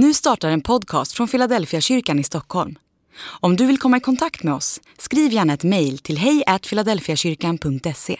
Nu 0.00 0.14
startar 0.14 0.50
en 0.50 0.60
podcast 0.60 1.12
från 1.12 1.28
Philadelphia 1.28 1.80
kyrkan 1.80 2.18
i 2.18 2.24
Stockholm. 2.24 2.78
Om 3.40 3.56
du 3.56 3.66
vill 3.66 3.78
komma 3.78 3.96
i 3.96 4.00
kontakt 4.00 4.42
med 4.42 4.54
oss, 4.54 4.80
skriv 4.98 5.32
gärna 5.32 5.52
ett 5.52 5.64
mejl 5.64 5.98
till 5.98 6.18
hejfiladelfiakyrkan.se. 6.18 8.16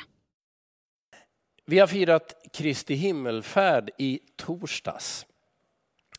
Vi 1.66 1.78
har 1.78 1.86
firat 1.86 2.34
Kristi 2.52 2.94
himmelfärd 2.94 3.90
i 3.98 4.20
torsdags. 4.36 5.26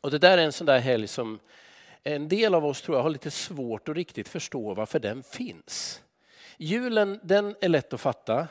Och 0.01 0.11
det 0.11 0.17
där 0.17 0.37
är 0.37 0.41
en 0.41 0.51
sån 0.51 0.67
där 0.67 0.79
helg 0.79 1.07
som 1.07 1.39
en 2.03 2.27
del 2.27 2.55
av 2.55 2.65
oss 2.65 2.81
tror 2.81 2.97
jag 2.97 3.03
har 3.03 3.09
lite 3.09 3.31
svårt 3.31 3.89
att 3.89 3.95
riktigt 3.95 4.29
förstå 4.29 4.73
varför 4.73 4.99
den 4.99 5.23
finns. 5.23 6.01
Julen 6.57 7.19
den 7.23 7.55
är 7.61 7.69
lätt 7.69 7.93
att 7.93 8.01
fatta. 8.01 8.47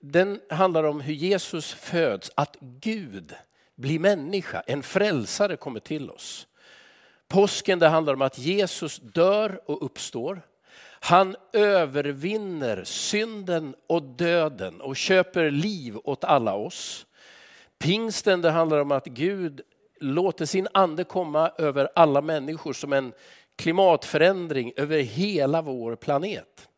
Den 0.00 0.40
handlar 0.50 0.84
om 0.84 1.00
hur 1.00 1.14
Jesus 1.14 1.72
föds, 1.72 2.30
att 2.34 2.56
Gud 2.60 3.34
bli 3.76 3.98
människa, 3.98 4.62
en 4.66 4.82
frälsare 4.82 5.56
kommer 5.56 5.80
till 5.80 6.10
oss. 6.10 6.46
Påsken 7.28 7.78
det 7.78 7.88
handlar 7.88 8.14
om 8.14 8.22
att 8.22 8.38
Jesus 8.38 8.98
dör 8.98 9.60
och 9.66 9.84
uppstår. 9.84 10.42
Han 11.00 11.36
övervinner 11.52 12.84
synden 12.84 13.74
och 13.86 14.02
döden 14.02 14.80
och 14.80 14.96
köper 14.96 15.50
liv 15.50 15.96
åt 16.04 16.24
alla 16.24 16.54
oss. 16.54 17.06
Pingsten 17.78 18.42
det 18.42 18.50
handlar 18.50 18.78
om 18.78 18.92
att 18.92 19.06
Gud 19.06 19.60
låter 20.00 20.46
sin 20.46 20.68
ande 20.74 21.04
komma 21.04 21.52
över 21.58 21.88
alla 21.94 22.20
människor 22.20 22.72
som 22.72 22.92
en 22.92 23.12
klimatförändring 23.56 24.72
över 24.76 24.98
hela 24.98 25.62
vår 25.62 25.96
planet. 25.96 26.68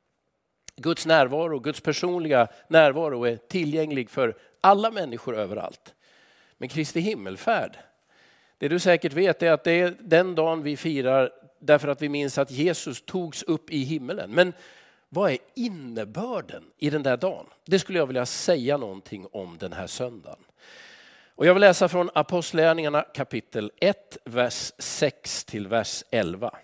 Guds 0.76 1.06
närvaro, 1.06 1.58
Guds 1.58 1.80
personliga 1.80 2.48
närvaro 2.68 3.24
är 3.24 3.36
tillgänglig 3.36 4.10
för 4.10 4.36
alla 4.60 4.90
människor 4.90 5.36
överallt. 5.36 5.94
Men 6.58 6.68
Kristi 6.68 7.00
himmelfärd, 7.00 7.78
det 8.58 8.68
du 8.68 8.78
säkert 8.78 9.12
vet 9.12 9.42
är 9.42 9.52
att 9.52 9.64
det 9.64 9.80
är 9.80 9.96
den 10.00 10.34
dagen 10.34 10.62
vi 10.62 10.76
firar 10.76 11.30
därför 11.58 11.88
att 11.88 12.02
vi 12.02 12.08
minns 12.08 12.38
att 12.38 12.50
Jesus 12.50 13.02
togs 13.02 13.42
upp 13.42 13.70
i 13.70 13.82
himmelen. 13.82 14.30
Men 14.30 14.52
vad 15.08 15.30
är 15.30 15.38
innebörden 15.54 16.64
i 16.78 16.90
den 16.90 17.02
där 17.02 17.16
dagen? 17.16 17.46
Det 17.64 17.78
skulle 17.78 17.98
jag 17.98 18.06
vilja 18.06 18.26
säga 18.26 18.76
någonting 18.76 19.26
om 19.32 19.58
den 19.58 19.72
här 19.72 19.86
söndagen. 19.86 20.44
Och 21.34 21.46
jag 21.46 21.54
vill 21.54 21.60
läsa 21.60 21.88
från 21.88 22.10
Apostlagärningarna 22.14 23.02
kapitel 23.02 23.72
1, 23.80 24.18
vers 24.24 24.72
6 24.78 25.44
till 25.44 25.68
vers 25.68 26.04
11. 26.10 26.58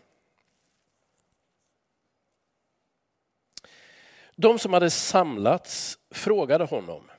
De 4.37 4.59
som 4.59 4.73
hade 4.73 4.91
samlats 4.91 5.99
frågade 6.11 6.65
honom, 6.65 7.11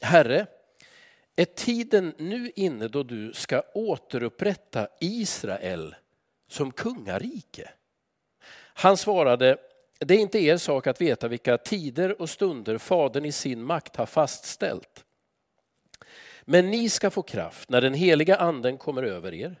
Herre, 0.00 0.46
är 1.40 1.44
tiden 1.44 2.14
nu 2.18 2.52
inne 2.56 2.88
då 2.88 3.02
du 3.02 3.32
ska 3.32 3.62
återupprätta 3.74 4.88
Israel 5.00 5.94
som 6.48 6.72
kungarike? 6.72 7.70
Han 8.74 8.96
svarade, 8.96 9.58
det 9.98 10.14
är 10.14 10.18
inte 10.18 10.38
er 10.38 10.56
sak 10.56 10.86
att 10.86 11.00
veta 11.00 11.28
vilka 11.28 11.58
tider 11.58 12.22
och 12.22 12.30
stunder 12.30 12.78
Fadern 12.78 13.24
i 13.24 13.32
sin 13.32 13.62
makt 13.62 13.96
har 13.96 14.06
fastställt. 14.06 15.04
Men 16.44 16.70
ni 16.70 16.88
ska 16.88 17.10
få 17.10 17.22
kraft 17.22 17.68
när 17.68 17.80
den 17.80 17.94
heliga 17.94 18.36
anden 18.36 18.78
kommer 18.78 19.02
över 19.02 19.34
er 19.34 19.60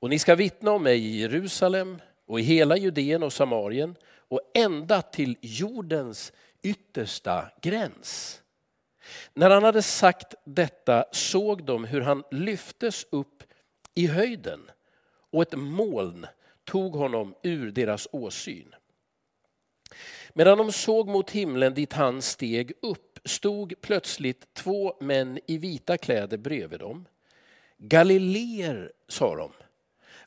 och 0.00 0.10
ni 0.10 0.18
ska 0.18 0.34
vittna 0.34 0.70
om 0.70 0.82
mig 0.82 0.98
i 0.98 1.20
Jerusalem 1.20 1.98
och 2.26 2.40
i 2.40 2.42
hela 2.42 2.76
Judeen 2.76 3.22
och 3.22 3.32
Samarien 3.32 3.96
och 4.28 4.40
ända 4.54 5.02
till 5.02 5.36
jordens 5.40 6.32
yttersta 6.62 7.50
gräns. 7.60 8.40
När 9.34 9.50
han 9.50 9.64
hade 9.64 9.82
sagt 9.82 10.34
detta 10.44 11.04
såg 11.12 11.64
de 11.64 11.84
hur 11.84 12.00
han 12.00 12.24
lyftes 12.30 13.06
upp 13.10 13.42
i 13.94 14.06
höjden 14.06 14.70
och 15.30 15.42
ett 15.42 15.58
moln 15.58 16.26
tog 16.64 16.94
honom 16.94 17.34
ur 17.42 17.70
deras 17.70 18.08
åsyn. 18.12 18.74
Medan 20.32 20.58
de 20.58 20.72
såg 20.72 21.08
mot 21.08 21.30
himlen 21.30 21.74
dit 21.74 21.92
han 21.92 22.22
steg 22.22 22.72
upp 22.82 23.18
stod 23.24 23.74
plötsligt 23.80 24.54
två 24.54 24.96
män 25.00 25.38
i 25.46 25.58
vita 25.58 25.98
kläder 25.98 26.36
bredvid 26.36 26.80
dem. 26.80 27.06
Galileer, 27.78 28.92
sa 29.08 29.36
de. 29.36 29.52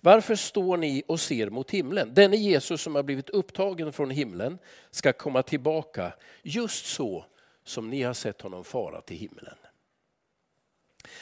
Varför 0.01 0.35
står 0.35 0.78
ni 0.78 1.03
och 1.07 1.19
ser 1.19 1.50
mot 1.50 1.72
himlen? 1.72 2.13
Denne 2.13 2.35
Jesus 2.35 2.81
som 2.81 2.96
har 2.96 3.03
blivit 3.03 3.30
upptagen 3.30 3.94
från 3.94 4.09
himlen 4.09 4.57
ska 4.91 5.13
komma 5.13 5.44
tillbaka 5.44 6.13
just 6.44 6.85
så 6.85 7.25
som 7.67 7.89
ni 7.89 8.03
har 8.03 8.13
sett 8.13 8.41
honom 8.41 8.63
fara 8.63 9.01
till 9.01 9.17
himlen. 9.17 9.55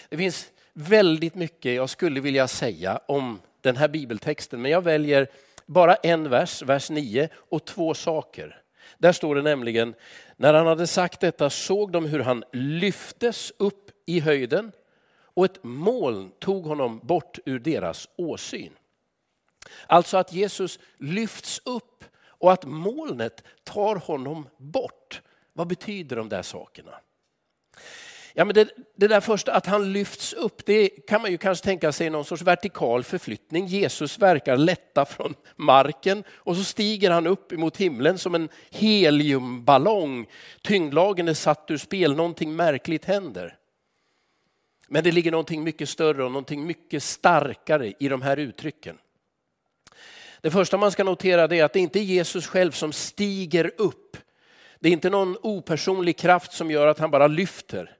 Det 0.09 0.17
finns 0.17 0.51
väldigt 0.73 1.35
mycket 1.35 1.75
jag 1.75 1.89
skulle 1.89 2.19
vilja 2.19 2.47
säga 2.47 2.99
om 3.05 3.39
den 3.61 3.77
här 3.77 3.87
bibeltexten 3.87 4.61
men 4.61 4.71
jag 4.71 4.81
väljer 4.81 5.27
bara 5.65 5.95
en 5.95 6.29
vers, 6.29 6.61
vers 6.61 6.89
9 6.89 7.29
och 7.35 7.65
två 7.65 7.93
saker. 7.93 8.61
Där 8.97 9.11
står 9.11 9.35
det 9.35 9.41
nämligen, 9.41 9.93
när 10.37 10.53
han 10.53 10.67
hade 10.67 10.87
sagt 10.87 11.19
detta 11.19 11.49
såg 11.49 11.91
de 11.91 12.05
hur 12.05 12.19
han 12.19 12.43
lyftes 12.51 13.53
upp 13.57 13.91
i 14.05 14.19
höjden 14.19 14.71
och 15.35 15.45
ett 15.45 15.63
moln 15.63 16.31
tog 16.39 16.65
honom 16.65 16.99
bort 17.03 17.39
ur 17.45 17.59
deras 17.59 18.09
åsyn. 18.15 18.73
Alltså 19.87 20.17
att 20.17 20.33
Jesus 20.33 20.79
lyfts 20.97 21.61
upp 21.65 22.03
och 22.45 22.53
att 22.53 22.65
molnet 22.65 23.43
tar 23.63 23.95
honom 23.95 24.47
bort. 24.57 25.04
Vad 25.57 25.67
betyder 25.67 26.15
de 26.15 26.29
där 26.29 26.41
sakerna? 26.41 26.91
Ja, 28.33 28.45
men 28.45 28.55
det, 28.55 28.69
det, 28.95 29.07
där 29.07 29.21
första, 29.21 29.53
att 29.53 29.65
han 29.65 29.93
lyfts 29.93 30.33
upp, 30.33 30.65
det 30.65 30.89
kan 30.89 31.21
man 31.21 31.31
ju 31.31 31.37
kanske 31.37 31.65
tänka 31.65 31.91
sig 31.91 32.09
någon 32.09 32.25
sorts 32.25 32.41
vertikal 32.41 33.03
förflyttning. 33.03 33.65
Jesus 33.65 34.19
verkar 34.19 34.57
lätta 34.57 35.05
från 35.05 35.35
marken 35.55 36.23
och 36.29 36.55
så 36.55 36.63
stiger 36.63 37.11
han 37.11 37.27
upp 37.27 37.51
mot 37.51 37.77
himlen 37.77 38.17
som 38.17 38.35
en 38.35 38.49
heliumballong. 38.69 40.27
Tyngdlagen 40.61 41.27
är 41.27 41.33
satt 41.33 41.71
ur 41.71 41.77
spel, 41.77 42.15
någonting 42.15 42.55
märkligt 42.55 43.05
händer. 43.05 43.57
Men 44.87 45.03
det 45.03 45.11
ligger 45.11 45.31
någonting 45.31 45.63
mycket 45.63 45.89
större 45.89 46.23
och 46.23 46.31
någonting 46.31 46.65
mycket 46.65 47.03
starkare 47.03 47.93
i 47.99 48.07
de 48.07 48.21
här 48.21 48.37
uttrycken. 48.37 48.97
Det 50.41 50.51
första 50.51 50.77
man 50.77 50.91
ska 50.91 51.03
notera 51.03 51.55
är 51.55 51.63
att 51.63 51.73
det 51.73 51.79
inte 51.79 51.99
är 51.99 52.03
Jesus 52.03 52.47
själv 52.47 52.71
som 52.71 52.93
stiger 52.93 53.71
upp. 53.77 54.17
Det 54.85 54.89
är 54.89 54.93
inte 54.93 55.09
någon 55.09 55.37
opersonlig 55.41 56.17
kraft 56.17 56.53
som 56.53 56.71
gör 56.71 56.87
att 56.87 56.99
han 56.99 57.11
bara 57.11 57.27
lyfter. 57.27 57.97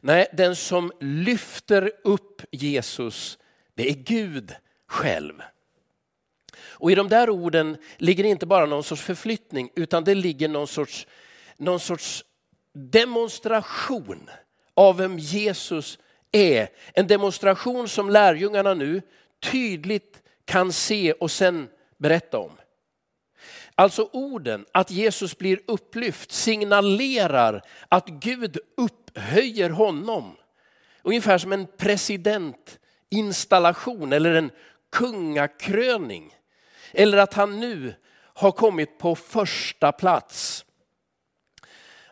Nej, 0.00 0.26
den 0.32 0.56
som 0.56 0.92
lyfter 1.00 1.92
upp 2.04 2.42
Jesus, 2.50 3.38
det 3.74 3.90
är 3.90 3.94
Gud 3.94 4.54
själv. 4.88 5.42
Och 6.56 6.92
i 6.92 6.94
de 6.94 7.08
där 7.08 7.30
orden 7.30 7.76
ligger 7.96 8.24
inte 8.24 8.46
bara 8.46 8.66
någon 8.66 8.84
sorts 8.84 9.02
förflyttning 9.02 9.70
utan 9.76 10.04
det 10.04 10.14
ligger 10.14 10.48
någon 10.48 10.66
sorts, 10.66 11.06
någon 11.56 11.80
sorts 11.80 12.24
demonstration 12.72 14.30
av 14.74 14.96
vem 14.96 15.18
Jesus 15.18 15.98
är. 16.32 16.68
En 16.94 17.06
demonstration 17.06 17.88
som 17.88 18.10
lärjungarna 18.10 18.74
nu 18.74 19.02
tydligt 19.40 20.22
kan 20.44 20.72
se 20.72 21.12
och 21.12 21.30
sen 21.30 21.68
berätta 21.98 22.38
om. 22.38 22.52
Alltså 23.74 24.08
orden 24.12 24.66
att 24.72 24.90
Jesus 24.90 25.38
blir 25.38 25.60
upplyft 25.66 26.32
signalerar 26.32 27.62
att 27.88 28.06
Gud 28.06 28.58
upphöjer 28.76 29.70
honom. 29.70 30.36
Ungefär 31.02 31.38
som 31.38 31.52
en 31.52 31.66
presidentinstallation 31.76 34.12
eller 34.12 34.34
en 34.34 34.50
kungakröning. 34.92 36.34
Eller 36.92 37.18
att 37.18 37.34
han 37.34 37.60
nu 37.60 37.94
har 38.34 38.52
kommit 38.52 38.98
på 38.98 39.14
första 39.14 39.92
plats. 39.92 40.64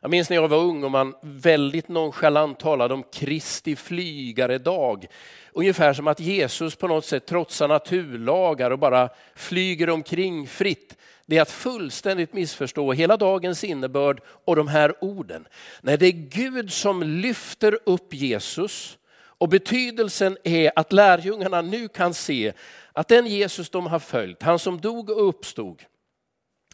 Jag 0.03 0.11
minns 0.11 0.31
när 0.31 0.37
jag 0.37 0.49
var 0.49 0.59
ung 0.59 0.85
och 0.85 0.91
man 0.91 1.15
väldigt 1.23 1.89
nonchalant 1.89 2.61
talade 2.61 2.95
om 2.95 3.03
Kristi 3.03 3.77
flygaredag. 3.77 5.07
Ungefär 5.53 5.93
som 5.93 6.09
att 6.09 6.21
Jesus 6.21 6.77
på 6.77 6.89
något 6.89 7.05
sätt 7.05 7.27
trotsar 7.27 7.69
naturlagar 7.69 8.71
och 8.71 8.79
bara 8.79 9.09
flyger 9.35 9.91
omkring 9.91 10.47
fritt. 10.47 10.97
Det 11.31 11.37
är 11.37 11.43
att 11.43 11.51
fullständigt 11.51 12.33
missförstå 12.33 12.93
hela 12.93 13.17
dagens 13.17 13.65
innebörd 13.65 14.21
och 14.45 14.57
de 14.57 14.69
här 14.69 15.05
orden. 15.05 15.49
Nej, 15.81 15.99
det 15.99 16.07
är 16.07 16.13
Gud 16.13 16.73
som 16.73 17.03
lyfter 17.03 17.79
upp 17.85 18.15
Jesus 18.15 18.99
och 19.15 19.49
betydelsen 19.49 20.37
är 20.45 20.73
att 20.77 20.93
lärjungarna 20.93 21.63
nu 21.63 21.89
kan 21.89 22.15
se 22.15 22.53
att 22.93 23.09
den 23.09 23.27
Jesus 23.27 23.71
de 23.71 23.87
har 23.87 23.99
följt, 23.99 24.43
han 24.43 24.59
som 24.59 24.81
dog 24.81 25.11
och 25.11 25.29
uppstod, 25.29 25.83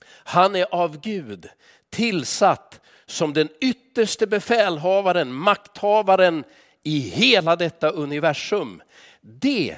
han 0.08 0.56
är 0.56 0.74
av 0.74 1.00
Gud 1.00 1.48
tillsatt 1.90 2.80
som 3.06 3.32
den 3.32 3.48
ytterste 3.60 4.26
befälhavaren, 4.26 5.32
makthavaren 5.32 6.44
i 6.82 6.98
hela 6.98 7.56
detta 7.56 7.90
universum. 7.90 8.82
Det 9.20 9.76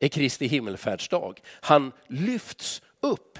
är 0.00 0.08
Kristi 0.08 0.46
himmelfärdsdag. 0.46 1.40
Han 1.60 1.92
lyfts 2.08 2.82
upp. 3.00 3.38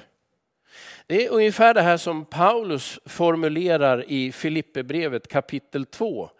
Det 1.06 1.26
är 1.26 1.30
ungefär 1.30 1.74
det 1.74 1.82
här 1.82 1.96
som 1.96 2.24
Paulus 2.24 3.00
formulerar 3.06 4.04
i 4.08 4.32
Filipperbrevet 4.32 5.28
kapitel 5.28 5.86
2. 5.86 6.30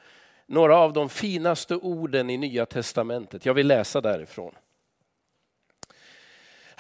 Några 0.47 0.77
av 0.77 0.93
de 0.93 1.09
finaste 1.09 1.77
orden 1.77 2.31
i 2.31 2.37
Nya 2.37 2.67
Testamentet. 2.67 3.47
Jag 3.47 3.55
vill 3.55 3.67
läsa 3.67 4.01
därifrån. 4.01 4.55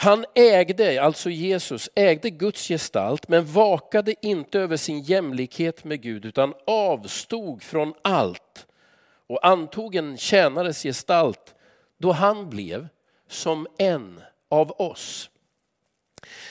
Han 0.03 0.25
ägde, 0.35 1.03
alltså 1.03 1.31
Jesus, 1.31 1.91
ägde 1.95 2.31
Guds 2.31 2.69
gestalt 2.69 3.29
men 3.29 3.45
vakade 3.45 4.15
inte 4.23 4.61
över 4.61 4.77
sin 4.77 5.01
jämlikhet 5.01 5.85
med 5.85 6.03
Gud 6.03 6.25
utan 6.25 6.55
avstod 6.67 7.63
från 7.63 7.95
allt 8.03 8.67
och 9.27 9.47
antog 9.47 9.95
en 9.95 10.17
tjänares 10.17 10.83
gestalt 10.83 11.55
då 11.99 12.13
han 12.13 12.51
blev 12.51 12.89
som 13.29 13.67
en 13.79 14.21
av 14.49 14.71
oss. 14.71 15.31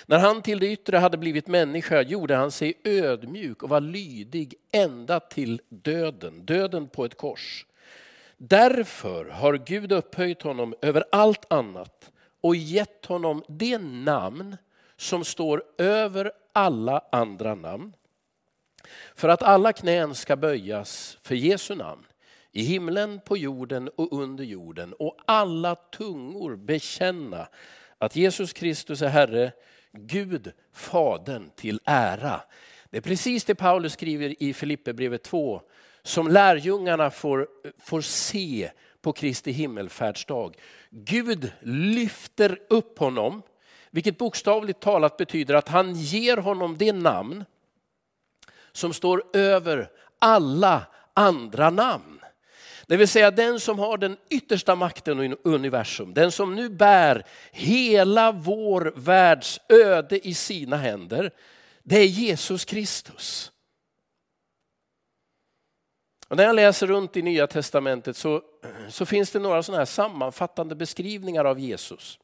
När 0.06 0.20
han 0.20 0.42
till 0.42 0.60
det 0.60 0.72
yttre 0.72 0.98
hade 0.98 1.18
blivit 1.18 1.48
människa 1.48 2.02
gjorde 2.02 2.36
han 2.36 2.52
sig 2.52 2.74
ödmjuk 2.84 3.64
och 3.64 3.70
var 3.70 3.82
lydig 3.82 4.56
ända 4.72 5.20
till 5.20 5.62
döden, 5.70 6.46
döden 6.46 6.88
på 6.88 7.06
ett 7.06 7.18
kors. 7.18 7.66
Därför 8.38 9.26
har 9.26 9.58
Gud 9.58 9.92
upphöjt 9.92 10.42
honom 10.42 10.76
över 10.82 11.04
allt 11.12 11.54
annat 11.54 12.12
och 12.42 12.56
gett 12.56 13.06
honom 13.06 13.44
det 13.48 13.78
namn 13.78 14.58
som 14.98 15.26
står 15.26 15.64
över 15.78 16.32
alla 16.54 17.02
andra 17.12 17.56
namn. 17.56 17.94
För 19.16 19.30
att 19.30 19.44
alla 19.44 19.74
knän 19.74 20.16
ska 20.16 20.36
böjas 20.36 21.18
för 21.22 21.36
Jesu 21.36 21.76
namn 21.76 22.06
i 22.52 22.64
himlen, 22.64 23.22
på 23.26 23.38
jorden 23.38 23.90
och 23.96 24.22
under 24.22 24.44
jorden 24.44 24.94
och 24.94 25.18
alla 25.26 25.76
tungor 25.76 26.56
bekänna 26.56 27.48
att 28.02 28.16
Jesus 28.16 28.54
Kristus 28.54 29.02
är 29.02 29.08
Herre, 29.08 29.52
Gud 29.92 30.52
Fadern 30.74 31.50
till 31.56 31.80
ära. 31.86 32.42
Det 32.90 32.98
är 32.98 33.02
precis 33.02 33.46
det 33.46 33.56
Paulus 33.56 33.94
skriver 33.94 34.44
i 34.44 34.54
Filipperbrevet 34.54 35.24
2 35.24 35.62
som 36.04 36.28
lärjungarna 36.28 37.12
får, 37.12 37.48
får 37.80 38.02
se 38.02 38.72
på 39.02 39.14
Kristi 39.14 39.52
himmelfärdsdag. 39.52 40.56
Gud 40.90 41.52
lyfter 41.62 42.60
upp 42.70 43.00
honom, 43.00 43.42
vilket 43.90 44.18
bokstavligt 44.18 44.80
talat 44.80 45.18
betyder 45.18 45.54
att 45.54 45.70
han 45.70 45.96
ger 45.96 46.38
honom 46.38 46.78
det 46.78 46.94
namn 46.94 47.46
som 48.72 48.94
står 48.94 49.24
över 49.34 49.90
alla 50.20 50.88
andra 51.14 51.70
namn. 51.70 52.11
Det 52.92 52.98
vill 52.98 53.08
säga 53.08 53.32
den 53.32 53.60
som 53.60 53.80
har 53.80 53.98
den 53.98 54.18
yttersta 54.30 54.76
makten 54.76 55.24
i 55.24 55.36
universum, 55.44 56.14
den 56.14 56.32
som 56.32 56.56
nu 56.56 56.70
bär 56.70 57.26
hela 57.52 58.32
vår 58.32 58.94
världs 58.96 59.60
öde 59.70 60.28
i 60.28 60.34
sina 60.34 60.78
händer, 60.78 61.32
det 61.84 61.98
är 61.98 62.06
Jesus 62.06 62.66
Kristus. 62.66 63.52
Och 66.28 66.38
när 66.38 66.44
jag 66.44 66.56
läser 66.56 66.88
runt 66.88 67.18
i 67.18 67.22
Nya 67.22 67.48
Testamentet 67.48 68.18
så, 68.18 68.42
så 68.90 69.06
finns 69.06 69.32
det 69.32 69.40
några 69.40 69.64
sådana 69.64 69.80
här 69.80 69.86
sammanfattande 69.86 70.76
beskrivningar 70.76 71.46
av 71.46 71.60
Jesus 71.60 72.20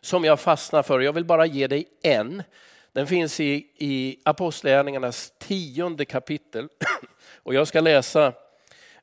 som 0.00 0.24
jag 0.24 0.40
fastnar 0.40 0.82
för. 0.82 1.00
Jag 1.00 1.12
vill 1.12 1.24
bara 1.24 1.46
ge 1.46 1.66
dig 1.66 1.88
en. 2.02 2.42
Den 2.92 3.06
finns 3.06 3.40
i, 3.40 3.66
i 3.76 4.20
Apostlagärningarnas 4.24 5.32
tionde 5.38 6.04
kapitel. 6.04 6.68
Och 7.42 7.54
jag 7.54 7.68
ska 7.68 7.80
läsa 7.80 8.32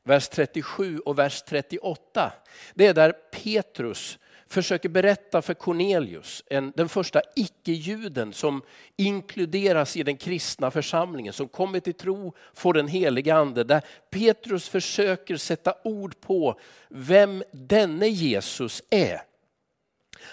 vers 0.07 0.27
37 0.27 0.99
och 0.99 1.19
vers 1.19 1.41
38. 1.41 2.31
Det 2.73 2.87
är 2.87 2.93
där 2.93 3.11
Petrus 3.11 4.19
försöker 4.49 4.89
berätta 4.89 5.41
för 5.41 5.53
Cornelius, 5.53 6.43
en, 6.47 6.73
den 6.75 6.89
första 6.89 7.21
icke-juden 7.35 8.33
som 8.33 8.61
inkluderas 8.95 9.97
i 9.97 10.03
den 10.03 10.17
kristna 10.17 10.71
församlingen, 10.71 11.33
som 11.33 11.47
kommer 11.47 11.79
till 11.79 11.93
tro, 11.93 12.35
får 12.53 12.73
den 12.73 12.87
heliga 12.87 13.35
ande. 13.35 13.63
Där 13.63 13.81
Petrus 14.09 14.69
försöker 14.69 15.37
sätta 15.37 15.73
ord 15.83 16.21
på 16.21 16.59
vem 16.89 17.43
denne 17.51 18.07
Jesus 18.07 18.83
är. 18.89 19.21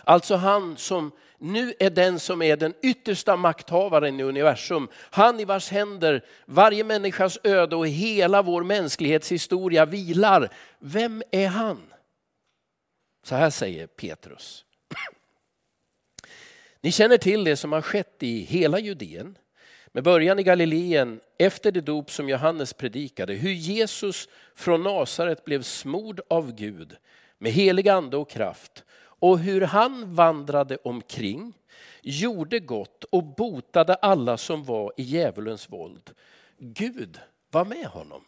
Alltså 0.04 0.34
han 0.34 0.76
som 0.76 1.12
nu 1.38 1.74
är 1.78 1.90
den 1.90 2.20
som 2.20 2.42
är 2.42 2.56
den 2.56 2.74
yttersta 2.82 3.36
makthavaren 3.36 4.20
i 4.20 4.22
universum. 4.22 4.88
Han 4.94 5.40
i 5.40 5.44
vars 5.44 5.70
händer 5.70 6.24
varje 6.46 6.84
människas 6.84 7.38
öde 7.44 7.76
och 7.76 7.88
hela 7.88 8.42
vår 8.42 8.62
mänsklighetshistoria 8.62 9.84
vilar. 9.84 10.48
Vem 10.78 11.22
är 11.30 11.48
han? 11.48 11.92
Så 13.22 13.34
här 13.34 13.50
säger 13.50 13.86
Petrus. 13.86 14.64
Ni 16.80 16.92
känner 16.92 17.16
till 17.16 17.44
det 17.44 17.56
som 17.56 17.72
har 17.72 17.82
skett 17.82 18.22
i 18.22 18.40
hela 18.40 18.78
Judeen 18.78 19.38
med 19.92 20.04
början 20.04 20.38
i 20.38 20.42
Galileen 20.42 21.20
efter 21.38 21.72
det 21.72 21.80
dop 21.80 22.10
som 22.10 22.28
Johannes 22.28 22.72
predikade. 22.72 23.32
Hur 23.34 23.52
Jesus 23.52 24.28
från 24.54 24.82
Nasaret 24.82 25.44
blev 25.44 25.62
smord 25.62 26.20
av 26.28 26.54
Gud 26.54 26.96
med 27.38 27.52
helig 27.52 27.88
ande 27.88 28.16
och 28.16 28.30
kraft 28.30 28.84
och 29.24 29.38
hur 29.38 29.60
han 29.60 30.14
vandrade 30.14 30.76
omkring, 30.84 31.52
gjorde 32.02 32.60
gott 32.60 33.04
och 33.04 33.24
botade 33.24 33.94
alla 33.94 34.36
som 34.36 34.64
var 34.64 34.92
i 34.96 35.02
djävulens 35.02 35.70
våld. 35.70 36.10
Gud 36.58 37.20
var 37.50 37.64
med 37.64 37.86
honom. 37.86 38.24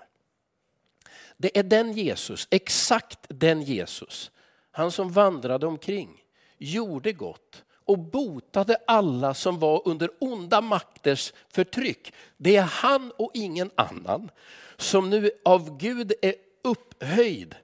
Det 1.37 1.59
är 1.59 1.63
den 1.63 1.93
Jesus, 1.93 2.49
exakt 2.51 3.19
den 3.29 3.63
Jesus, 3.63 4.31
han 4.71 4.93
som 4.93 5.13
vandrade 5.13 5.67
omkring, 5.67 6.23
gjorde 6.59 7.13
gott 7.13 7.65
och 7.85 7.99
botade 7.99 8.77
alla 8.87 9.35
som 9.35 9.59
var 9.59 9.83
under 9.85 10.11
onda 10.19 10.61
makters 10.61 11.33
förtryck. 11.49 12.13
Det 12.37 12.57
är 12.57 12.63
han 12.63 13.11
och 13.11 13.31
ingen 13.35 13.71
annan 13.75 14.31
som 14.77 15.11
nu 15.11 15.31
av 15.45 15.79
Gud 15.79 16.13
är 16.23 16.35
upphöjd 16.65 17.55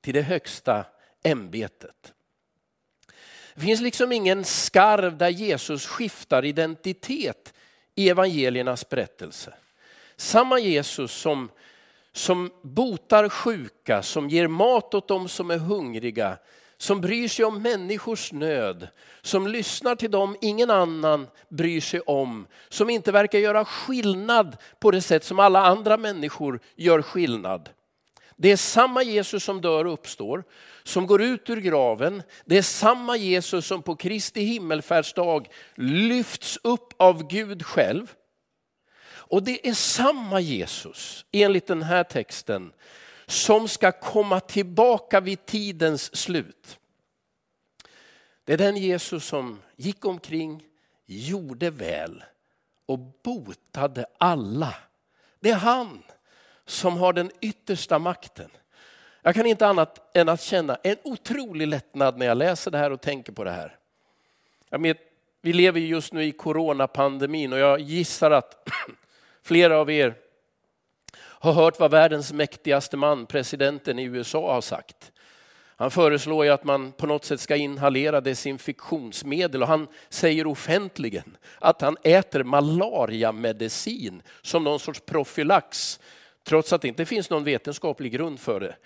till 0.00 0.14
det 0.14 0.22
högsta 0.22 0.86
ämbetet. 1.22 2.14
Det 3.54 3.60
finns 3.60 3.80
liksom 3.80 4.12
ingen 4.12 4.44
skarv 4.44 5.16
där 5.16 5.28
Jesus 5.28 5.86
skiftar 5.86 6.44
identitet 6.44 7.54
i 7.94 8.08
evangeliernas 8.08 8.88
berättelse. 8.88 9.54
Samma 10.16 10.58
Jesus 10.58 11.12
som, 11.12 11.50
som 12.12 12.50
botar 12.62 13.28
sjuka, 13.28 14.02
som 14.02 14.28
ger 14.28 14.48
mat 14.48 14.94
åt 14.94 15.08
dem 15.08 15.28
som 15.28 15.50
är 15.50 15.58
hungriga, 15.58 16.38
som 16.76 17.00
bryr 17.00 17.28
sig 17.28 17.44
om 17.44 17.62
människors 17.62 18.32
nöd, 18.32 18.88
som 19.22 19.46
lyssnar 19.46 19.96
till 19.96 20.10
dem 20.10 20.36
ingen 20.40 20.70
annan 20.70 21.26
bryr 21.48 21.80
sig 21.80 22.00
om, 22.00 22.46
som 22.68 22.90
inte 22.90 23.12
verkar 23.12 23.38
göra 23.38 23.64
skillnad 23.64 24.56
på 24.78 24.90
det 24.90 25.02
sätt 25.02 25.24
som 25.24 25.38
alla 25.38 25.66
andra 25.66 25.96
människor 25.96 26.60
gör 26.76 27.02
skillnad. 27.02 27.68
Det 28.36 28.52
är 28.52 28.56
samma 28.56 29.02
Jesus 29.02 29.44
som 29.44 29.60
dör 29.60 29.84
och 29.84 29.92
uppstår, 29.92 30.44
som 30.82 31.06
går 31.06 31.22
ut 31.22 31.50
ur 31.50 31.56
graven. 31.56 32.22
Det 32.44 32.58
är 32.58 32.62
samma 32.62 33.16
Jesus 33.16 33.66
som 33.66 33.82
på 33.82 33.96
Kristi 33.96 34.40
himmelfärdsdag 34.40 35.48
lyfts 35.74 36.58
upp 36.62 36.94
av 36.96 37.28
Gud 37.28 37.66
själv. 37.66 38.14
Och 39.06 39.42
det 39.42 39.68
är 39.68 39.74
samma 39.74 40.40
Jesus, 40.40 41.24
enligt 41.32 41.66
den 41.66 41.82
här 41.82 42.04
texten, 42.04 42.72
som 43.26 43.68
ska 43.68 43.92
komma 43.92 44.40
tillbaka 44.40 45.20
vid 45.20 45.46
tidens 45.46 46.16
slut. 46.16 46.78
Det 48.44 48.52
är 48.52 48.58
den 48.58 48.76
Jesus 48.76 49.24
som 49.24 49.60
gick 49.76 50.04
omkring, 50.04 50.62
gjorde 51.06 51.70
väl 51.70 52.24
och 52.86 52.98
botade 52.98 54.06
alla. 54.18 54.74
Det 55.40 55.50
är 55.50 55.54
han 55.54 56.02
som 56.66 56.96
har 56.96 57.12
den 57.12 57.30
yttersta 57.40 57.98
makten. 57.98 58.50
Jag 59.22 59.34
kan 59.34 59.46
inte 59.46 59.66
annat 59.66 60.16
än 60.16 60.28
att 60.28 60.40
känna 60.40 60.78
en 60.82 60.96
otrolig 61.04 61.68
lättnad 61.68 62.18
när 62.18 62.26
jag 62.26 62.36
läser 62.36 62.70
det 62.70 62.78
här 62.78 62.90
och 62.90 63.00
tänker 63.00 63.32
på 63.32 63.44
det 63.44 63.50
här. 63.50 63.76
Jag 64.70 64.82
vet, 64.82 64.98
vi 65.42 65.52
lever 65.52 65.80
just 65.80 66.12
nu 66.12 66.24
i 66.24 66.32
coronapandemin 66.32 67.52
och 67.52 67.58
jag 67.58 67.80
gissar 67.80 68.30
att 68.30 68.68
flera 69.42 69.78
av 69.78 69.90
er 69.90 70.14
har 71.16 71.52
hört 71.52 71.80
vad 71.80 71.90
världens 71.90 72.32
mäktigaste 72.32 72.96
man, 72.96 73.26
presidenten 73.26 73.98
i 73.98 74.02
USA, 74.02 74.54
har 74.54 74.60
sagt. 74.60 75.12
Han 75.76 75.90
föreslår 75.90 76.44
ju 76.44 76.50
att 76.50 76.64
man 76.64 76.92
på 76.92 77.06
något 77.06 77.24
sätt 77.24 77.40
ska 77.40 77.56
inhalera 77.56 78.20
desinfektionsmedel 78.20 79.62
och 79.62 79.68
han 79.68 79.88
säger 80.08 80.46
offentligen 80.46 81.36
att 81.58 81.80
han 81.80 81.96
äter 82.02 82.42
malariamedicin 82.42 84.22
som 84.42 84.64
någon 84.64 84.80
sorts 84.80 85.00
profylax 85.00 86.00
trots 86.44 86.72
att 86.72 86.82
det 86.82 86.88
inte 86.88 87.04
finns 87.04 87.30
någon 87.30 87.44
vetenskaplig 87.44 88.12
grund 88.12 88.40
för 88.40 88.60
det. 88.60 88.76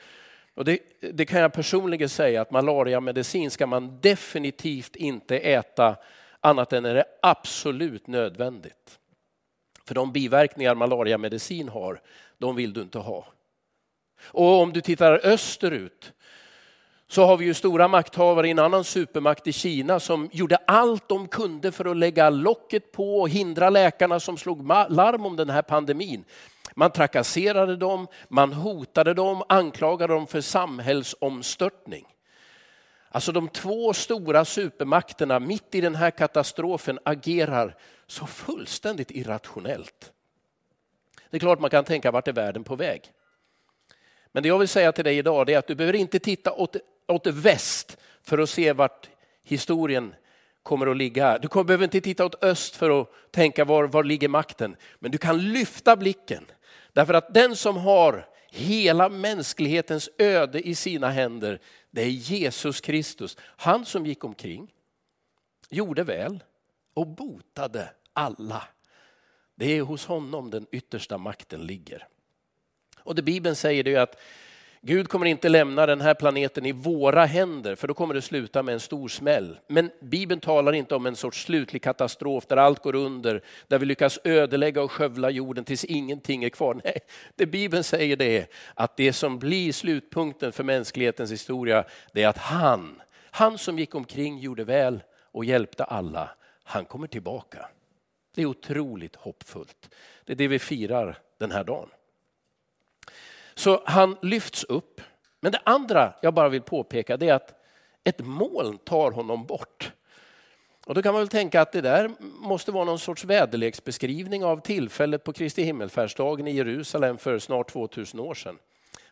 Och 0.55 0.65
det, 0.65 0.79
det 1.01 1.27
kan 1.27 1.41
jag 1.41 1.53
personligen 1.53 2.09
säga 2.09 2.41
att 2.41 2.51
malariamedicin 2.51 3.51
ska 3.51 3.67
man 3.67 4.01
definitivt 4.01 4.97
inte 4.97 5.39
äta 5.39 5.97
annat 6.41 6.73
än 6.73 6.83
när 6.83 6.95
det 6.95 7.01
är 7.01 7.07
absolut 7.23 8.07
nödvändigt. 8.07 8.99
För 9.85 9.95
de 9.95 10.13
biverkningar 10.13 10.75
malariamedicin 10.75 11.69
har, 11.69 12.01
de 12.39 12.57
vill 12.57 12.73
du 12.73 12.83
inte 12.83 12.99
ha. 12.99 13.27
Och 14.21 14.61
om 14.63 14.73
du 14.73 14.81
tittar 14.81 15.21
österut 15.27 16.13
så 17.09 17.25
har 17.25 17.37
vi 17.37 17.45
ju 17.45 17.55
stora 17.55 17.89
makthavare 17.89 18.49
i 18.49 18.51
en 18.51 18.59
annan 18.59 18.85
supermakt 18.85 19.47
i 19.47 19.53
Kina 19.53 20.01
som 20.01 20.29
gjorde 20.33 20.57
allt 20.57 21.09
de 21.09 21.29
kunde 21.29 21.73
för 21.73 21.85
att 21.85 21.97
lägga 21.97 22.31
locket 22.31 22.93
på 22.93 23.21
och 23.21 23.29
hindra 23.29 23.71
läkarna 23.71 24.21
som 24.21 24.37
slog 24.37 24.69
larm 24.69 25.27
om 25.27 25.37
den 25.37 25.51
här 25.51 25.63
pandemin. 25.63 26.25
Man 26.79 26.91
trakasserade 26.91 27.77
dem, 27.77 28.07
man 28.29 28.53
hotade 28.53 29.15
dem, 29.15 29.43
anklagade 29.49 30.13
dem 30.13 30.27
för 30.27 30.41
samhällsomstörtning. 30.41 32.07
Alltså 33.09 33.33
de 33.33 33.49
två 33.49 33.93
stora 33.93 34.45
supermakterna 34.45 35.41
mitt 35.41 35.75
i 35.75 35.81
den 35.81 35.95
här 35.95 36.11
katastrofen 36.11 36.99
agerar 37.05 37.77
så 38.07 38.27
fullständigt 38.27 39.11
irrationellt. 39.11 40.13
Det 41.31 41.37
är 41.37 41.41
klart 41.41 41.61
man 41.61 41.71
kan 41.71 41.85
tänka 41.85 42.11
vart 42.11 42.29
är 42.29 42.33
världen 42.33 42.65
på 42.65 42.77
väg? 42.77 43.13
Men 44.33 44.43
det 44.43 44.49
jag 44.49 44.59
vill 44.59 44.69
säga 44.69 44.93
till 44.93 45.05
dig 45.05 45.19
idag 45.19 45.51
är 45.51 45.59
att 45.59 45.67
du 45.67 45.75
behöver 45.75 45.99
inte 45.99 46.19
titta 46.19 46.53
åt, 46.53 46.77
åt 47.09 47.27
väst 47.27 47.97
för 48.23 48.39
att 48.39 48.51
se 48.51 48.73
vart 48.73 49.09
historien 49.43 50.15
kommer 50.63 50.87
att 50.87 50.97
ligga. 50.97 51.39
Du 51.39 51.49
behöver 51.65 51.85
inte 51.85 52.01
titta 52.01 52.25
åt 52.25 52.45
öst 52.45 52.77
för 52.77 53.01
att 53.01 53.11
tänka 53.31 53.65
var, 53.65 53.85
var 53.85 54.05
ligger 54.05 54.29
makten. 54.29 54.77
Men 54.99 55.11
du 55.11 55.19
kan 55.19 55.53
lyfta 55.53 55.97
blicken. 55.97 56.45
Därför 56.93 57.15
att 57.15 57.35
den 57.35 57.57
som 57.57 57.77
har 57.77 58.29
hela 58.51 59.09
mänsklighetens 59.09 60.11
öde 60.19 60.69
i 60.69 60.75
sina 60.75 61.11
händer, 61.11 61.61
det 61.91 62.03
är 62.03 62.09
Jesus 62.09 62.81
Kristus. 62.81 63.37
Han 63.41 63.85
som 63.85 64.07
gick 64.07 64.25
omkring, 64.25 64.73
gjorde 65.69 66.03
väl 66.03 66.45
och 66.95 67.07
botade 67.07 67.91
alla. 68.13 68.63
Det 69.55 69.79
är 69.79 69.83
hos 69.83 70.07
honom 70.07 70.51
den 70.51 70.67
yttersta 70.73 71.19
makten 71.19 71.67
ligger. 71.67 72.09
Och 72.99 73.15
det 73.15 73.23
Bibeln 73.23 73.57
säger 73.57 73.85
det 73.85 73.95
är 73.95 74.01
att 74.01 74.21
Gud 74.81 75.09
kommer 75.09 75.27
inte 75.27 75.49
lämna 75.49 75.87
den 75.87 76.01
här 76.01 76.15
planeten 76.15 76.67
i 76.67 76.73
våra 76.73 77.25
händer 77.25 77.75
för 77.75 77.89
då 77.89 77.95
kommer 77.95 78.15
det 78.15 78.23
sluta 78.23 78.63
med 78.63 78.73
en 78.73 78.81
stor 78.81 79.09
smäll. 79.09 79.59
Men 79.67 79.91
Bibeln 80.01 80.41
talar 80.41 80.73
inte 80.73 80.95
om 80.95 81.07
en 81.07 81.17
sorts 81.17 81.45
slutlig 81.45 81.83
katastrof 81.83 82.47
där 82.47 82.57
allt 82.57 82.83
går 82.83 82.95
under, 82.95 83.43
där 83.69 83.79
vi 83.79 83.87
lyckas 83.87 84.19
ödelägga 84.25 84.83
och 84.83 84.93
skövla 84.93 85.31
jorden 85.31 85.65
tills 85.65 85.85
ingenting 85.85 86.45
är 86.45 86.49
kvar. 86.49 86.81
Nej, 86.85 86.99
det 87.37 87.47
Bibeln 87.47 87.85
säger 87.85 88.17
det 88.17 88.39
är 88.39 88.47
att 88.75 88.97
det 88.97 89.13
som 89.13 89.39
blir 89.39 89.73
slutpunkten 89.73 90.53
för 90.53 90.65
mänsklighetens 90.65 91.33
historia, 91.33 91.85
det 92.13 92.23
är 92.23 92.29
att 92.29 92.39
han, 92.39 93.03
han 93.31 93.59
som 93.59 93.79
gick 93.79 93.95
omkring, 93.95 94.39
gjorde 94.39 94.65
väl 94.65 95.03
och 95.33 95.45
hjälpte 95.45 95.85
alla, 95.85 96.31
han 96.65 96.85
kommer 96.85 97.07
tillbaka. 97.07 97.69
Det 98.35 98.43
är 98.43 98.47
otroligt 98.47 99.17
hoppfullt. 99.17 99.95
Det 100.25 100.33
är 100.33 100.37
det 100.37 100.49
vi 100.49 100.59
firar 100.59 101.19
den 101.39 101.51
här 101.51 101.65
dagen. 101.65 101.89
Så 103.59 103.83
han 103.85 104.17
lyfts 104.23 104.65
upp. 104.65 105.01
Men 105.41 105.53
det 105.53 105.61
andra 105.65 106.13
jag 106.23 106.35
bara 106.35 106.49
vill 106.49 106.63
påpeka 106.63 107.17
det 107.17 107.29
är 107.29 107.35
att 107.35 107.55
ett 108.05 108.21
moln 108.21 108.79
tar 108.79 109.11
honom 109.11 109.47
bort. 109.47 109.93
Och 110.87 110.95
då 110.95 111.03
kan 111.03 111.13
man 111.13 111.21
väl 111.21 111.29
tänka 111.29 111.61
att 111.61 111.73
det 111.73 111.81
där 111.81 112.11
måste 112.21 112.73
vara 112.73 112.85
någon 112.85 112.99
sorts 112.99 113.25
väderleksbeskrivning 113.25 114.45
av 114.45 114.61
tillfället 114.61 115.25
på 115.25 115.33
Kristi 115.33 115.63
himmelfärdsdagen 115.63 116.49
i 116.49 116.57
Jerusalem 116.57 117.19
för 117.19 117.39
snart 117.39 117.71
2000 117.71 118.21
år 118.21 118.35
sedan. 118.35 118.59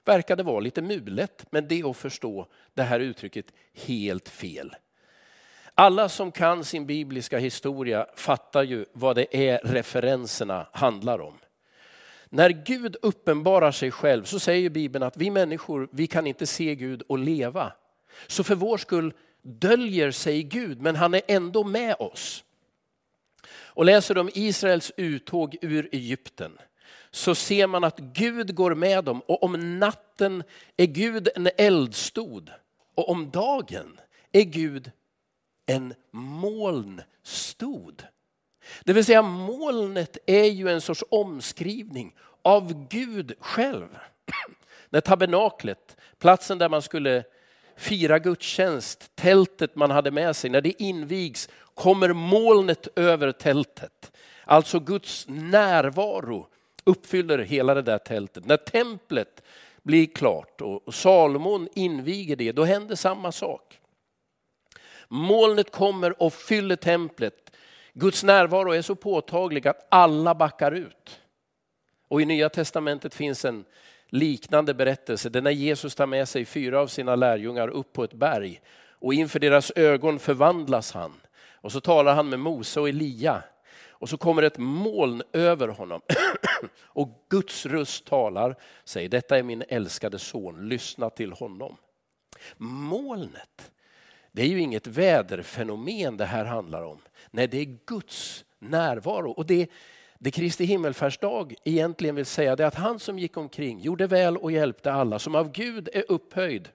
Verkade 0.05 0.43
vara 0.43 0.61
lite 0.61 0.83
mulet, 0.83 1.47
men 1.51 1.69
det 1.69 1.81
är 1.81 1.91
att 1.91 1.97
förstå 1.97 2.47
det 2.75 2.83
här 2.83 3.01
uttrycket 3.01 3.47
helt 3.87 4.29
fel. 4.29 4.77
Alla 5.75 6.09
som 6.09 6.33
kan 6.33 6.65
sin 6.65 6.87
bibliska 6.87 7.39
historia 7.39 8.07
fattar 8.17 8.63
ju 8.63 8.87
vad 8.93 9.17
det 9.17 9.49
är 9.49 9.61
referenserna 9.65 10.67
handlar 10.73 11.21
om. 11.21 11.39
När 12.29 12.51
Gud 12.51 12.97
uppenbarar 13.03 13.73
sig 13.73 13.91
själv 13.91 14.25
så 14.25 14.39
säger 14.39 14.71
Bibeln 14.71 15.03
att 15.03 15.17
vi 15.17 15.31
människor, 15.31 15.89
vi 15.93 16.07
kan 16.07 16.27
inte 16.27 16.47
se 16.47 16.75
Gud 16.75 17.03
och 17.03 17.19
leva. 17.19 17.73
Så 18.27 18.45
för 18.45 18.55
vår 18.55 18.79
skull 18.79 19.13
döljer 19.43 20.11
sig 20.11 20.43
Gud, 20.43 20.81
men 20.81 20.97
han 20.97 21.15
är 21.15 21.23
ändå 21.29 21.65
med 21.65 21.97
oss. 21.99 22.45
Och 23.49 23.85
läser 23.85 24.15
de 24.15 24.31
Israels 24.35 24.93
uttåg 24.97 25.57
ur 25.63 25.89
Egypten 25.93 26.59
så 27.11 27.35
ser 27.35 27.67
man 27.67 27.85
att 27.85 27.99
Gud 27.99 28.55
går 28.55 28.75
med 28.75 29.05
dem 29.05 29.21
och 29.21 29.43
om 29.43 29.79
natten 29.79 30.43
är 30.77 30.87
Gud 30.87 31.29
en 31.35 31.49
eldstod 31.57 32.51
och 32.95 33.09
om 33.09 33.31
dagen 33.31 34.01
är 34.33 34.43
Gud 34.43 34.91
en 35.67 35.95
molnstod. 36.11 38.03
Det 38.85 38.93
vill 38.93 39.05
säga 39.05 39.23
molnet 39.23 40.19
är 40.27 40.45
ju 40.45 40.69
en 40.69 40.81
sorts 40.81 41.05
omskrivning 41.11 42.15
av 42.43 42.89
Gud 42.89 43.33
själv. 43.41 43.89
När 44.91 45.01
tabernaklet, 45.01 45.97
platsen 46.19 46.59
där 46.59 46.69
man 46.69 46.83
skulle 46.83 47.25
fira 47.77 48.19
gudstjänst, 48.19 49.17
tältet 49.17 49.77
man 49.77 49.91
hade 49.91 50.11
med 50.11 50.37
sig, 50.37 50.51
när 50.51 50.61
det 50.61 50.83
invigs 50.83 51.49
kommer 51.75 52.13
molnet 52.13 52.89
över 52.97 53.33
tältet. 53.33 54.13
Alltså 54.45 54.81
Guds 54.81 55.25
närvaro 55.29 56.49
uppfyller 56.85 57.39
hela 57.39 57.75
det 57.75 57.83
där 57.83 57.99
tältet. 57.99 58.47
När 58.47 58.57
templet 58.57 59.43
blir 59.83 60.07
klart 60.07 60.61
och 60.61 60.95
Salomon 60.95 61.69
inviger 61.75 62.37
det, 62.37 62.53
då 62.53 62.65
händer 62.65 62.97
samma 62.97 63.33
sak. 63.33 63.81
Molnet 65.09 65.73
kommer 65.73 66.23
och 66.23 66.33
fyller 66.33 66.77
templet 66.77 67.46
Guds 67.99 68.25
närvaro 68.25 68.73
är 68.73 68.83
så 68.83 68.95
påtaglig 68.95 69.69
att 69.69 69.87
alla 69.89 70.35
backar 70.35 70.73
ut. 70.73 71.21
Och 72.09 72.23
i 72.23 72.25
Nya 72.25 72.49
Testamentet 72.49 73.15
finns 73.15 73.45
en 73.45 73.65
liknande 74.09 74.75
berättelse. 74.75 75.29
Det 75.29 75.39
är 75.39 75.43
när 75.43 75.51
Jesus 75.51 75.95
tar 75.95 76.07
med 76.07 76.29
sig 76.29 76.45
fyra 76.45 76.81
av 76.81 76.87
sina 76.87 77.17
lärjungar 77.17 77.69
upp 77.69 77.93
på 77.93 78.05
ett 78.05 78.13
berg 78.13 78.61
och 78.91 79.15
inför 79.15 79.39
deras 79.39 79.73
ögon 79.77 80.19
förvandlas 80.19 80.93
han. 80.93 81.13
Och 81.53 81.73
så 81.73 81.81
talar 81.81 82.15
han 82.15 82.29
med 82.29 82.41
Mose 82.41 82.81
och 82.81 82.89
Elia 82.89 83.43
och 83.89 84.09
så 84.09 84.17
kommer 84.17 84.43
ett 84.43 84.59
moln 84.59 85.23
över 85.33 85.69
honom. 85.69 86.01
och 86.83 87.27
Guds 87.29 87.67
röst 87.67 88.05
talar, 88.05 88.57
säger 88.85 89.09
detta 89.09 89.39
är 89.39 89.43
min 89.43 89.65
älskade 89.69 90.19
son, 90.19 90.69
lyssna 90.69 91.11
till 91.11 91.33
honom. 91.33 91.77
Molnet, 92.57 93.73
det 94.37 94.43
är 94.43 94.47
ju 94.47 94.61
inget 94.61 94.87
väderfenomen 94.87 96.17
det 96.17 96.25
här 96.25 96.45
handlar 96.45 96.83
om. 96.83 96.99
Nej, 97.31 97.49
det 97.49 97.59
är 97.59 97.79
Guds 97.87 98.45
närvaro. 98.59 99.31
Och 99.31 99.47
det, 99.47 99.71
det 100.19 100.31
Kristi 100.31 100.65
himmelfärdsdag 100.65 101.55
egentligen 101.65 102.15
vill 102.15 102.27
säga 102.27 102.57
det 102.57 102.63
är 102.63 102.67
att 102.67 102.75
han 102.75 102.99
som 102.99 103.19
gick 103.19 103.37
omkring, 103.37 103.81
gjorde 103.81 104.07
väl 104.07 104.37
och 104.37 104.53
hjälpte 104.53 104.93
alla, 104.93 105.19
som 105.19 105.35
av 105.35 105.53
Gud 105.53 105.89
är 105.93 106.05
upphöjd. 106.09 106.69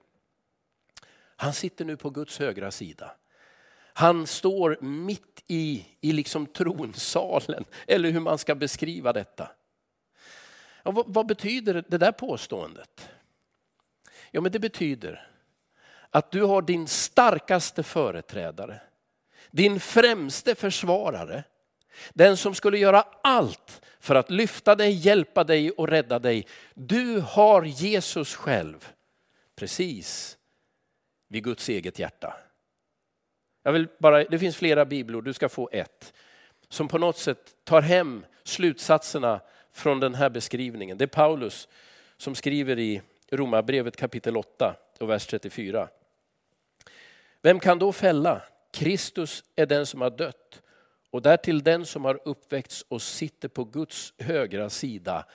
Han 1.36 1.54
sitter 1.54 1.86
nu 1.86 1.98
på 1.98 2.10
Guds 2.10 2.40
högra 2.40 2.72
sida. 2.72 3.12
Han 3.94 4.28
står 4.28 4.78
mitt 4.82 5.44
i, 5.48 5.86
i 6.02 6.12
liksom 6.12 6.46
tronsalen, 6.46 7.66
eller 7.88 8.12
hur 8.12 8.20
man 8.20 8.38
ska 8.38 8.56
beskriva 8.56 9.14
detta. 9.14 9.52
Ja, 10.84 10.92
vad, 10.92 11.06
vad 11.08 11.28
betyder 11.28 11.84
det 11.88 11.98
där 11.98 12.12
påståendet? 12.12 13.10
Ja, 14.32 14.42
men 14.42 14.52
det 14.52 14.60
betyder 14.60 15.28
att 16.12 16.32
du 16.32 16.42
har 16.42 16.62
din 16.62 16.88
starkaste 16.88 17.84
företrädare 17.84 18.82
din 19.52 19.80
främste 19.80 20.56
försvarare, 20.56 21.44
den 22.14 22.38
som 22.38 22.56
skulle 22.56 22.78
göra 22.78 23.06
allt 23.24 23.82
för 24.00 24.16
att 24.16 24.32
lyfta 24.32 24.76
dig, 24.76 24.92
hjälpa 24.92 25.44
dig 25.44 25.72
och 25.72 25.88
rädda 25.88 26.20
dig. 26.20 26.48
Du 26.74 27.20
har 27.20 27.64
Jesus 27.64 28.36
själv 28.36 28.90
precis 29.56 30.38
vid 31.28 31.44
Guds 31.44 31.70
eget 31.70 32.00
hjärta. 32.00 32.34
Jag 33.64 33.72
vill 33.72 33.88
bara, 34.00 34.24
det 34.24 34.40
finns 34.40 34.58
flera 34.58 34.86
bibelord, 34.86 35.24
du 35.24 35.34
ska 35.34 35.50
få 35.50 35.70
ett, 35.72 36.14
som 36.70 36.88
på 36.88 36.98
något 36.98 37.18
sätt 37.18 37.56
tar 37.64 37.82
hem 37.82 38.26
slutsatserna 38.44 39.42
från 39.72 40.00
den 40.00 40.16
här 40.16 40.30
beskrivningen. 40.30 40.98
Det 40.98 41.06
är 41.06 41.08
Paulus 41.08 41.68
som 42.18 42.36
skriver 42.36 42.80
i 42.80 43.02
Romarbrevet 43.32 43.98
kapitel 43.98 44.38
8 44.38 44.76
och 45.00 45.10
vers 45.10 45.28
34. 45.28 45.88
Vem 47.42 47.60
kan 47.60 47.80
då 47.80 47.92
fälla? 47.92 48.42
Kristus 48.74 49.44
är 49.56 49.66
den 49.66 49.86
som 49.86 50.02
har 50.02 50.10
dött 50.10 50.62
och 51.10 51.22
därtill 51.22 51.64
den 51.64 51.86
som 51.86 52.06
har 52.06 52.20
uppväckts 52.26 52.86
och 52.88 53.02
sitter 53.02 53.48
på 53.48 53.64
Guds 53.64 54.14
högra 54.18 54.70
sida 54.70 55.26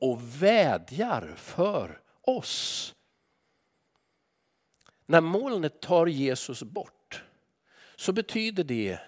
och 0.00 0.42
vädjar 0.42 1.34
för 1.36 2.00
oss. 2.20 2.94
När 5.06 5.20
molnet 5.20 5.80
tar 5.80 6.06
Jesus 6.06 6.62
bort 6.62 7.24
så 7.96 8.12
betyder 8.12 8.64
det 8.64 8.98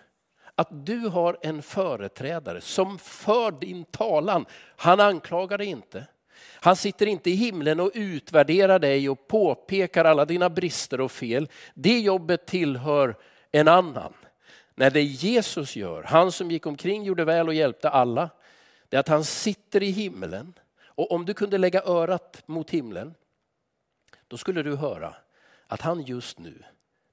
att 0.54 0.86
du 0.86 0.98
har 0.98 1.38
en 1.42 1.62
företrädare 1.62 2.60
som 2.60 2.98
för 2.98 3.50
din 3.50 3.84
talan. 3.84 4.46
Han 4.76 5.00
anklagar 5.00 5.58
dig 5.58 5.66
inte. 5.66 6.06
Han 6.42 6.76
sitter 6.76 7.06
inte 7.06 7.30
i 7.30 7.34
himlen 7.34 7.80
och 7.80 7.90
utvärderar 7.94 8.78
dig 8.78 9.08
och 9.08 9.28
påpekar 9.28 10.04
alla 10.04 10.24
dina 10.24 10.50
brister 10.50 11.00
och 11.00 11.12
fel. 11.12 11.48
Det 11.74 11.98
jobbet 11.98 12.46
tillhör 12.46 13.16
en 13.52 13.68
annan. 13.68 14.12
När 14.74 14.90
det 14.90 15.02
Jesus 15.02 15.76
gör, 15.76 16.02
han 16.02 16.32
som 16.32 16.50
gick 16.50 16.66
omkring, 16.66 17.04
gjorde 17.04 17.24
väl 17.24 17.48
och 17.48 17.54
hjälpte 17.54 17.90
alla, 17.90 18.30
det 18.88 18.96
är 18.96 19.00
att 19.00 19.08
han 19.08 19.24
sitter 19.24 19.82
i 19.82 19.90
himlen. 19.90 20.52
Och 20.84 21.12
om 21.12 21.24
du 21.24 21.34
kunde 21.34 21.58
lägga 21.58 21.82
örat 21.82 22.42
mot 22.46 22.70
himlen, 22.70 23.14
då 24.28 24.36
skulle 24.36 24.62
du 24.62 24.76
höra 24.76 25.14
att 25.66 25.80
han 25.80 26.02
just 26.02 26.38
nu 26.38 26.62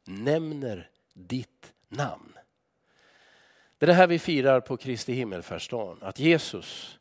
nämner 0.05 0.89
ditt 1.13 1.73
namn. 1.89 2.33
Det 3.77 3.85
är 3.85 3.87
det 3.87 3.93
här 3.93 4.07
vi 4.07 4.19
firar 4.19 4.59
på 4.59 4.77
Kristi 4.77 5.13
himmelfärdsdagen, 5.13 5.97
att 6.01 6.19
Jesus, 6.19 6.99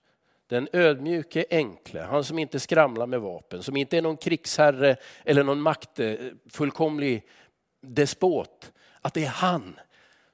den 0.52 0.68
ödmjuke 0.72 1.44
enkle, 1.50 2.00
han 2.00 2.24
som 2.24 2.38
inte 2.38 2.60
skramlar 2.60 3.06
med 3.06 3.20
vapen, 3.20 3.62
som 3.62 3.76
inte 3.76 3.96
är 3.96 4.02
någon 4.02 4.16
krigsherre 4.16 4.96
eller 5.24 5.44
någon 5.44 5.60
maktfullkomlig 5.60 7.14
eh, 7.14 7.22
despot, 7.80 8.72
att 9.00 9.14
det 9.14 9.24
är 9.24 9.28
han 9.28 9.80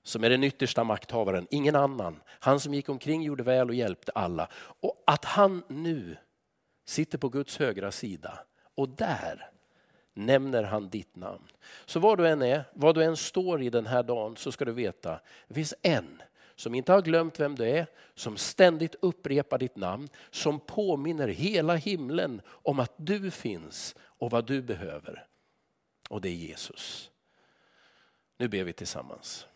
som 0.02 0.24
är 0.24 0.30
den 0.30 0.44
yttersta 0.44 0.84
makthavaren, 0.84 1.46
ingen 1.50 1.76
annan. 1.76 2.20
Han 2.26 2.60
som 2.60 2.74
gick 2.74 2.88
omkring, 2.88 3.22
gjorde 3.22 3.42
väl 3.42 3.68
och 3.68 3.74
hjälpte 3.74 4.12
alla. 4.14 4.48
Och 4.54 5.02
att 5.06 5.24
han 5.24 5.62
nu 5.68 6.16
sitter 6.86 7.18
på 7.18 7.28
Guds 7.28 7.58
högra 7.58 7.90
sida 7.90 8.38
och 8.74 8.88
där 8.88 9.50
nämner 10.14 10.62
han 10.62 10.88
ditt 10.88 11.16
namn. 11.16 11.48
Så 11.86 12.00
var 12.00 12.16
du 12.16 12.28
än 12.28 12.42
är, 12.42 12.64
vad 12.72 12.94
du 12.94 13.04
än 13.04 13.16
står 13.16 13.62
i 13.62 13.70
den 13.70 13.86
här 13.86 14.02
dagen 14.02 14.36
så 14.36 14.52
ska 14.52 14.64
du 14.64 14.72
veta, 14.72 15.20
det 15.48 15.54
finns 15.54 15.74
en 15.82 16.22
som 16.58 16.74
inte 16.74 16.92
har 16.92 17.02
glömt 17.02 17.40
vem 17.40 17.54
du 17.54 17.64
är, 17.64 17.86
som 18.14 18.36
ständigt 18.36 18.94
upprepar 19.00 19.58
ditt 19.58 19.76
namn, 19.76 20.08
som 20.30 20.60
påminner 20.60 21.28
hela 21.28 21.74
himlen 21.74 22.40
om 22.48 22.80
att 22.80 22.92
du 22.96 23.30
finns 23.30 23.94
och 24.00 24.30
vad 24.30 24.46
du 24.46 24.62
behöver. 24.62 25.26
Och 26.08 26.20
det 26.20 26.28
är 26.28 26.34
Jesus. 26.34 27.10
Nu 28.36 28.48
ber 28.48 28.64
vi 28.64 28.72
tillsammans. 28.72 29.46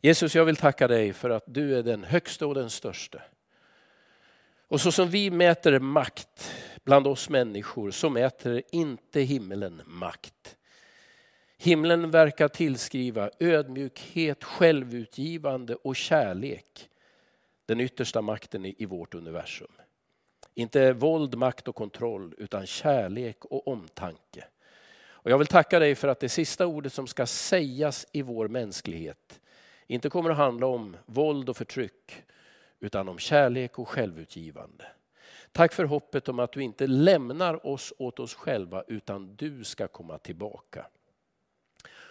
Jesus, 0.00 0.34
jag 0.34 0.44
vill 0.44 0.56
tacka 0.56 0.88
dig 0.88 1.12
för 1.12 1.30
att 1.30 1.44
du 1.46 1.78
är 1.78 1.82
den 1.82 2.04
högsta 2.04 2.46
och 2.46 2.54
den 2.54 2.70
största. 2.70 3.22
Och 4.68 4.80
så 4.80 4.92
som 4.92 5.10
vi 5.10 5.30
mäter 5.30 5.78
makt 5.78 6.52
bland 6.84 7.06
oss 7.06 7.28
människor 7.28 7.90
så 7.90 8.10
mäter 8.10 8.62
inte 8.72 9.20
himlen 9.20 9.82
makt. 9.86 10.57
Himlen 11.60 12.10
verkar 12.10 12.48
tillskriva 12.48 13.30
ödmjukhet, 13.40 14.44
självutgivande 14.44 15.74
och 15.74 15.96
kärlek 15.96 16.88
den 17.66 17.80
yttersta 17.80 18.22
makten 18.22 18.66
i 18.66 18.86
vårt 18.86 19.14
universum. 19.14 19.72
Inte 20.54 20.92
våld, 20.92 21.34
makt 21.34 21.68
och 21.68 21.74
kontroll 21.74 22.34
utan 22.38 22.66
kärlek 22.66 23.44
och 23.44 23.68
omtanke. 23.68 24.44
Och 25.00 25.30
jag 25.30 25.38
vill 25.38 25.46
tacka 25.46 25.78
dig 25.78 25.94
för 25.94 26.08
att 26.08 26.20
det 26.20 26.28
sista 26.28 26.66
ordet 26.66 26.92
som 26.92 27.06
ska 27.06 27.26
sägas 27.26 28.06
i 28.12 28.22
vår 28.22 28.48
mänsklighet 28.48 29.40
inte 29.86 30.10
kommer 30.10 30.30
att 30.30 30.36
handla 30.36 30.66
om 30.66 30.96
våld 31.06 31.48
och 31.48 31.56
förtryck 31.56 32.22
utan 32.80 33.08
om 33.08 33.18
kärlek 33.18 33.78
och 33.78 33.88
självutgivande. 33.88 34.84
Tack 35.52 35.72
för 35.72 35.84
hoppet 35.84 36.28
om 36.28 36.38
att 36.38 36.52
du 36.52 36.62
inte 36.62 36.86
lämnar 36.86 37.66
oss 37.66 37.92
åt 37.98 38.20
oss 38.20 38.34
själva 38.34 38.84
utan 38.88 39.36
du 39.36 39.64
ska 39.64 39.88
komma 39.88 40.18
tillbaka. 40.18 40.86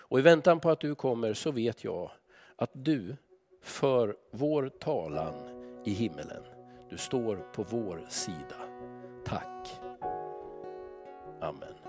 Och 0.10 0.20
i 0.20 0.22
väntan 0.22 0.60
på 0.60 0.70
att 0.70 0.80
du 0.80 0.96
kommer 0.96 1.34
så 1.34 1.52
vet 1.52 1.84
jag 1.84 2.12
att 2.56 2.72
du 2.74 3.16
för 3.62 4.16
vår 4.32 4.70
talan 4.80 5.34
i 5.86 5.92
himmelen. 5.92 6.44
Du 6.90 6.98
står 6.98 7.36
på 7.36 7.64
vår 7.64 8.06
sida. 8.10 8.56
Tack. 9.26 9.82
Amen. 11.42 11.87